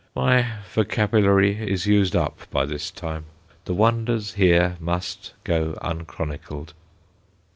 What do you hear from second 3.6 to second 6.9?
The wonders here must go unchronicled.